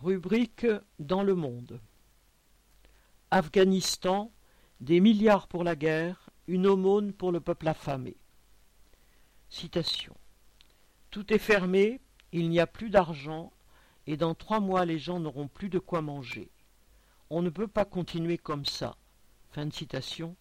Rubrique 0.00 0.64
Dans 1.00 1.24
le 1.24 1.34
monde. 1.34 1.80
Afghanistan, 3.32 4.30
des 4.80 5.00
milliards 5.00 5.48
pour 5.48 5.64
la 5.64 5.74
guerre, 5.74 6.30
une 6.46 6.68
aumône 6.68 7.12
pour 7.12 7.32
le 7.32 7.40
peuple 7.40 7.66
affamé. 7.66 8.16
Tout 11.10 11.32
est 11.32 11.38
fermé, 11.38 12.00
il 12.30 12.48
n'y 12.48 12.60
a 12.60 12.68
plus 12.68 12.90
d'argent, 12.90 13.52
et 14.06 14.16
dans 14.16 14.36
trois 14.36 14.60
mois 14.60 14.84
les 14.84 15.00
gens 15.00 15.18
n'auront 15.18 15.48
plus 15.48 15.68
de 15.68 15.80
quoi 15.80 16.00
manger. 16.00 16.48
On 17.28 17.42
ne 17.42 17.50
peut 17.50 17.66
pas 17.66 17.84
continuer 17.84 18.38
comme 18.38 18.66
ça. 18.66 18.96
Fin 19.50 19.66
de 19.66 19.74
citation. 19.74 20.36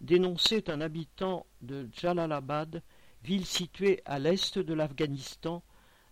Dénonçait 0.00 0.70
un 0.70 0.80
habitant 0.80 1.44
de 1.60 1.90
Jalalabad, 1.92 2.82
ville 3.22 3.44
située 3.44 4.00
à 4.06 4.18
l'est 4.18 4.58
de 4.58 4.72
l'Afghanistan, 4.72 5.62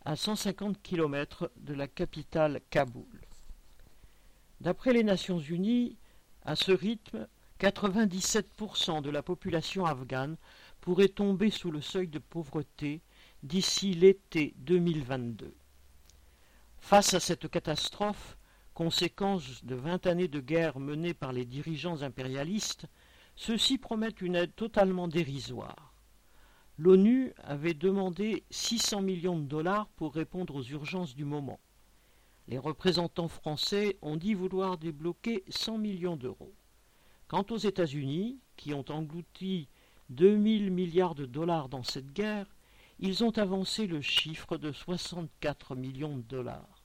à 0.05 0.16
150 0.16 0.82
km 0.82 1.50
de 1.57 1.75
la 1.75 1.87
capitale 1.87 2.61
Kaboul. 2.71 3.21
D'après 4.60 4.93
les 4.93 5.05
Nations 5.05 5.38
Unies, 5.38 5.97
à 6.45 6.56
ce 6.56 6.73
rythme, 6.73 7.27
97% 7.60 9.02
de 9.02 9.10
la 9.10 9.23
population 9.23 9.87
afghane 9.87 10.37
pourrait 10.80 11.09
tomber 11.09 11.51
sous 11.51 11.70
le 11.70 11.80
seuil 11.80 12.09
de 12.09 12.19
pauvreté 12.19 13.01
d'ici 13.43 13.95
l'été 13.95 14.55
2022. 14.59 15.55
Face 16.79 17.15
à 17.15 17.21
cette 17.21 17.48
catastrophe, 17.48 18.37
conséquence 18.74 19.65
de 19.65 19.77
vingt 19.77 20.07
années 20.07 20.29
de 20.29 20.41
guerre 20.41 20.80
menées 20.80 21.15
par 21.15 21.32
les 21.32 21.45
dirigeants 21.45 22.02
impérialistes, 22.02 22.87
ceux-ci 23.37 23.79
promettent 23.79 24.21
une 24.21 24.34
aide 24.34 24.55
totalement 24.57 25.07
dérisoire. 25.07 25.91
L'ONU 26.78 27.32
avait 27.44 27.74
demandé 27.74 28.44
600 28.50 29.02
millions 29.02 29.38
de 29.38 29.44
dollars 29.44 29.88
pour 29.96 30.14
répondre 30.14 30.56
aux 30.56 30.62
urgences 30.62 31.14
du 31.14 31.24
moment. 31.24 31.60
Les 32.48 32.58
représentants 32.58 33.28
français 33.28 33.98
ont 34.00 34.16
dit 34.16 34.34
vouloir 34.34 34.78
débloquer 34.78 35.45
100 35.48 35.78
millions 35.78 36.16
d'euros. 36.16 36.54
Quant 37.29 37.45
aux 37.51 37.59
États-Unis, 37.59 38.40
qui 38.56 38.74
ont 38.74 38.84
englouti 38.88 39.68
2000 40.10 40.70
milliards 40.70 41.14
de 41.14 41.26
dollars 41.26 41.68
dans 41.68 41.82
cette 41.82 42.12
guerre, 42.12 42.46
ils 42.98 43.23
ont 43.23 43.36
avancé 43.38 43.86
le 43.86 44.01
chiffre 44.01 44.57
de 44.57 44.73
64 44.73 45.74
millions 45.74 46.16
de 46.16 46.23
dollars. 46.23 46.82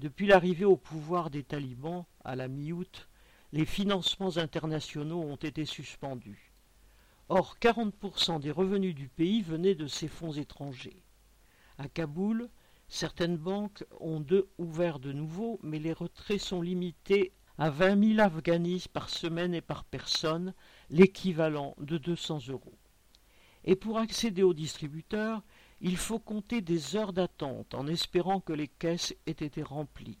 Depuis 0.00 0.26
l'arrivée 0.26 0.64
au 0.64 0.76
pouvoir 0.76 1.30
des 1.30 1.44
talibans 1.44 2.04
à 2.24 2.34
la 2.36 2.48
mi-août, 2.48 3.08
les 3.52 3.64
financements 3.64 4.36
internationaux 4.36 5.22
ont 5.22 5.36
été 5.36 5.64
suspendus. 5.64 6.43
Or, 7.30 7.56
40% 7.58 8.40
des 8.40 8.50
revenus 8.50 8.94
du 8.94 9.08
pays 9.08 9.40
venaient 9.40 9.74
de 9.74 9.86
ces 9.86 10.08
fonds 10.08 10.32
étrangers. 10.32 11.02
À 11.78 11.88
Kaboul, 11.88 12.50
certaines 12.86 13.38
banques 13.38 13.84
ont 13.98 14.20
deux 14.20 14.48
ouvert 14.58 14.98
de 14.98 15.10
nouveau, 15.10 15.58
mais 15.62 15.78
les 15.78 15.94
retraits 15.94 16.40
sont 16.40 16.60
limités 16.60 17.32
à 17.56 17.70
vingt 17.70 17.94
mille 17.94 18.20
Afghanis 18.20 18.84
par 18.92 19.08
semaine 19.08 19.54
et 19.54 19.62
par 19.62 19.84
personne, 19.84 20.52
l'équivalent 20.90 21.74
de 21.78 21.96
deux 21.96 22.16
cents 22.16 22.46
euros. 22.48 22.78
Et 23.64 23.74
pour 23.76 23.98
accéder 23.98 24.42
aux 24.42 24.54
distributeurs, 24.54 25.42
il 25.80 25.96
faut 25.96 26.18
compter 26.18 26.60
des 26.60 26.94
heures 26.94 27.14
d'attente 27.14 27.74
en 27.74 27.86
espérant 27.86 28.40
que 28.40 28.52
les 28.52 28.68
caisses 28.68 29.14
aient 29.26 29.30
été 29.32 29.62
remplies. 29.62 30.18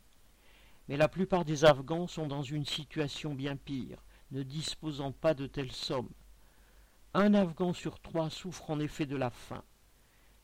Mais 0.88 0.96
la 0.96 1.08
plupart 1.08 1.44
des 1.44 1.66
Afghans 1.66 2.06
sont 2.06 2.26
dans 2.26 2.42
une 2.42 2.64
situation 2.64 3.34
bien 3.34 3.56
pire, 3.56 4.02
ne 4.30 4.42
disposant 4.42 5.12
pas 5.12 5.34
de 5.34 5.46
telles 5.46 5.72
sommes. 5.72 6.10
Un 7.16 7.32
Afghan 7.34 7.72
sur 7.72 8.00
trois 8.00 8.28
souffre 8.28 8.70
en 8.70 8.80
effet 8.80 9.06
de 9.06 9.14
la 9.14 9.30
faim. 9.30 9.62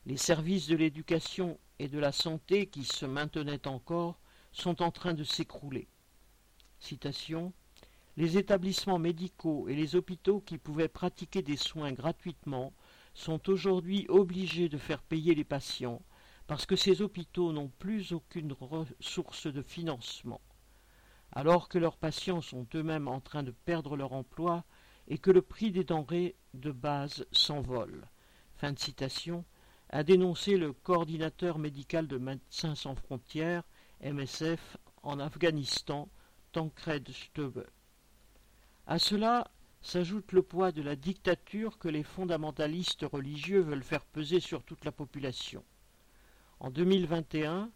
Les 0.05 0.15
services 0.15 0.67
de 0.67 0.77
l'éducation 0.77 1.59
et 1.79 1.89
de 1.89 1.99
la 1.99 2.13
santé 2.13 2.67
qui 2.67 2.85
se 2.85 3.05
maintenaient 3.05 3.67
encore 3.67 4.21
sont 4.53 4.81
en 4.81 4.89
train 4.89 5.13
de 5.13 5.25
s'écrouler. 5.25 5.89
Les 8.15 8.37
établissements 8.37 8.99
médicaux 8.99 9.67
et 9.67 9.75
les 9.75 9.97
hôpitaux 9.97 10.39
qui 10.39 10.57
pouvaient 10.57 10.87
pratiquer 10.87 11.41
des 11.41 11.57
soins 11.57 11.91
gratuitement 11.91 12.71
sont 13.13 13.49
aujourd'hui 13.49 14.05
obligés 14.07 14.69
de 14.69 14.77
faire 14.77 15.01
payer 15.01 15.35
les 15.35 15.43
patients 15.43 16.01
parce 16.47 16.65
que 16.65 16.77
ces 16.77 17.01
hôpitaux 17.01 17.51
n'ont 17.51 17.71
plus 17.79 18.13
aucune 18.13 18.53
ressource 18.53 19.47
de 19.47 19.61
financement. 19.61 20.39
Alors 21.33 21.67
que 21.67 21.77
leurs 21.77 21.97
patients 21.97 22.41
sont 22.41 22.65
eux-mêmes 22.75 23.09
en 23.09 23.19
train 23.19 23.43
de 23.43 23.51
perdre 23.51 23.97
leur 23.97 24.13
emploi, 24.13 24.63
et 25.07 25.17
que 25.17 25.31
le 25.31 25.41
prix 25.41 25.71
des 25.71 25.83
denrées 25.83 26.35
de 26.53 26.71
base 26.71 27.25
s'envole. 27.31 28.07
Fin 28.55 28.73
de 28.73 28.79
citation, 28.79 29.45
a 29.89 30.03
dénoncé 30.03 30.57
le 30.57 30.71
coordinateur 30.71 31.57
médical 31.57 32.07
de 32.07 32.17
Médecins 32.17 32.75
sans 32.75 32.95
frontières, 32.95 33.63
MSF, 34.01 34.77
en 35.03 35.19
Afghanistan, 35.19 36.07
Tancred 36.51 37.09
Stube. 37.11 37.63
À 38.87 38.99
cela 38.99 39.51
s'ajoute 39.81 40.31
le 40.31 40.43
poids 40.43 40.71
de 40.71 40.81
la 40.81 40.95
dictature 40.95 41.77
que 41.77 41.89
les 41.89 42.03
fondamentalistes 42.03 43.05
religieux 43.11 43.61
veulent 43.61 43.83
faire 43.83 44.05
peser 44.05 44.39
sur 44.39 44.63
toute 44.63 44.85
la 44.85 44.91
population. 44.91 45.63
En 46.59 46.69
2021, 46.69 47.71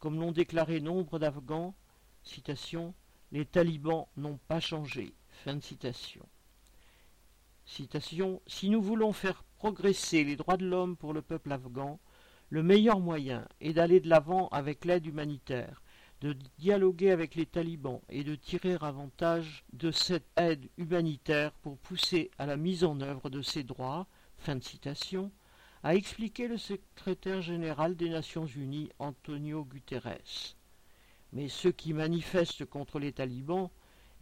comme 0.00 0.18
l'ont 0.18 0.32
déclaré 0.32 0.80
nombre 0.80 1.18
d'Afghans, 1.18 1.74
citation, 2.22 2.94
les 3.32 3.46
talibans 3.46 4.06
n'ont 4.16 4.38
pas 4.48 4.60
changé. 4.60 5.14
Fin 5.44 5.54
de 5.56 5.62
citation. 5.62 6.26
Si 7.66 8.70
nous 8.70 8.82
voulons 8.82 9.12
faire 9.12 9.42
progresser 9.56 10.22
les 10.24 10.36
droits 10.36 10.56
de 10.56 10.66
l'homme 10.66 10.96
pour 10.96 11.12
le 11.12 11.22
peuple 11.22 11.52
afghan, 11.52 11.98
le 12.50 12.62
meilleur 12.62 13.00
moyen 13.00 13.48
est 13.60 13.72
d'aller 13.72 14.00
de 14.00 14.08
l'avant 14.08 14.48
avec 14.48 14.84
l'aide 14.84 15.06
humanitaire, 15.06 15.82
de 16.20 16.34
dialoguer 16.58 17.10
avec 17.10 17.34
les 17.34 17.46
talibans 17.46 18.00
et 18.10 18.22
de 18.22 18.34
tirer 18.34 18.76
avantage 18.80 19.64
de 19.72 19.90
cette 19.90 20.28
aide 20.36 20.68
humanitaire 20.76 21.52
pour 21.62 21.78
pousser 21.78 22.30
à 22.38 22.46
la 22.46 22.56
mise 22.56 22.84
en 22.84 23.00
œuvre 23.00 23.30
de 23.30 23.42
ces 23.42 23.64
droits, 23.64 24.06
fin 24.36 24.56
de 24.56 24.62
citation, 24.62 25.32
a 25.82 25.94
expliqué 25.94 26.48
le 26.48 26.58
secrétaire 26.58 27.42
général 27.42 27.96
des 27.96 28.08
Nations 28.08 28.46
Unies 28.46 28.90
Antonio 28.98 29.64
Guterres. 29.64 30.54
Mais 31.32 31.48
ceux 31.48 31.72
qui 31.72 31.92
manifestent 31.92 32.64
contre 32.64 32.98
les 32.98 33.12
talibans 33.12 33.70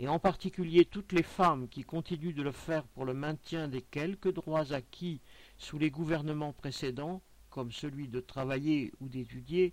et 0.02 0.08
en 0.08 0.18
particulier 0.18 0.84
toutes 0.84 1.12
les 1.12 1.22
femmes 1.22 1.68
qui 1.68 1.84
continuent 1.84 2.34
de 2.34 2.42
le 2.42 2.50
faire 2.50 2.82
pour 2.88 3.04
le 3.04 3.14
maintien 3.14 3.68
des 3.68 3.82
quelques 3.82 4.34
droits 4.34 4.72
acquis 4.72 5.20
sous 5.58 5.78
les 5.78 5.92
gouvernements 5.92 6.52
précédents, 6.52 7.22
comme 7.50 7.70
celui 7.70 8.08
de 8.08 8.18
travailler 8.18 8.92
ou 9.00 9.08
d'étudier, 9.08 9.72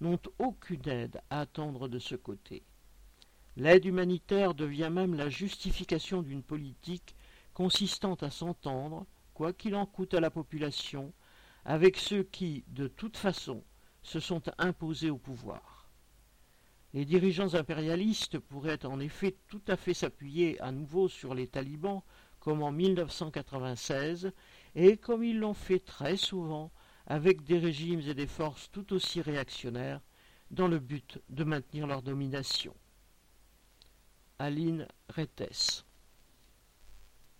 n'ont 0.00 0.18
aucune 0.40 0.88
aide 0.88 1.20
à 1.30 1.42
attendre 1.42 1.86
de 1.86 2.00
ce 2.00 2.16
côté. 2.16 2.64
L'aide 3.56 3.84
humanitaire 3.84 4.54
devient 4.54 4.90
même 4.90 5.14
la 5.14 5.28
justification 5.28 6.22
d'une 6.22 6.42
politique 6.42 7.14
consistant 7.54 8.14
à 8.14 8.30
s'entendre, 8.30 9.06
quoi 9.34 9.52
qu'il 9.52 9.76
en 9.76 9.86
coûte 9.86 10.14
à 10.14 10.20
la 10.20 10.30
population, 10.30 11.12
avec 11.64 11.96
ceux 11.96 12.24
qui, 12.24 12.64
de 12.66 12.88
toute 12.88 13.16
façon, 13.16 13.62
se 14.02 14.18
sont 14.18 14.42
imposés 14.58 15.10
au 15.10 15.18
pouvoir. 15.18 15.79
Les 16.92 17.04
dirigeants 17.04 17.54
impérialistes 17.54 18.38
pourraient 18.38 18.84
en 18.84 18.98
effet 18.98 19.36
tout 19.46 19.62
à 19.68 19.76
fait 19.76 19.94
s'appuyer 19.94 20.60
à 20.60 20.72
nouveau 20.72 21.08
sur 21.08 21.34
les 21.34 21.46
talibans 21.46 22.02
comme 22.40 22.62
en 22.62 22.72
1996 22.72 24.32
et 24.74 24.96
comme 24.96 25.22
ils 25.22 25.38
l'ont 25.38 25.54
fait 25.54 25.78
très 25.78 26.16
souvent 26.16 26.72
avec 27.06 27.44
des 27.44 27.58
régimes 27.58 28.00
et 28.00 28.14
des 28.14 28.26
forces 28.26 28.70
tout 28.72 28.92
aussi 28.92 29.20
réactionnaires 29.20 30.00
dans 30.50 30.68
le 30.68 30.80
but 30.80 31.20
de 31.28 31.44
maintenir 31.44 31.86
leur 31.86 32.02
domination. 32.02 32.74
Aline 34.38 34.88
Rettes 35.10 35.84